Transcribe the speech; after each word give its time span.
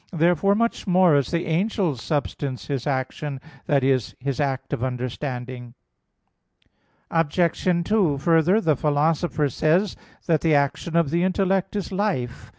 Therefore 0.11 0.55
much 0.55 0.87
more 0.87 1.15
is 1.15 1.29
the 1.29 1.45
angel's 1.45 2.01
substance 2.01 2.65
his 2.65 2.87
action 2.87 3.39
that 3.67 3.83
is, 3.83 4.15
his 4.19 4.39
act 4.39 4.73
of 4.73 4.83
understanding. 4.83 5.75
Obj. 7.11 7.85
2: 7.87 8.17
Further, 8.17 8.59
the 8.59 8.75
Philosopher 8.75 9.47
says 9.47 9.93
(Metaph. 9.93 9.93
xii, 9.93 9.93
text 9.93 10.23
39) 10.25 10.25
that 10.31 10.41
"the 10.41 10.55
action 10.55 10.95
of 10.95 11.09
the 11.11 11.23
intellect 11.23 11.75
is 11.75 11.91
life." 11.91 12.49